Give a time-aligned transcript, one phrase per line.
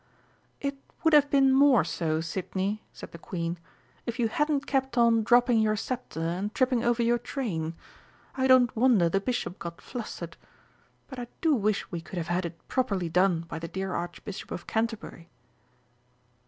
[0.59, 3.59] "It would have been more so, Sidney," said the Queen,
[4.07, 7.75] "if you hadn't kept on dropping your sceptre and tripping over your train.
[8.33, 10.37] I don't wonder the Bishop got flustered.
[11.07, 14.49] But I do wish we could have had it properly done by the dear Archbishop
[14.49, 15.29] of Canterbury!"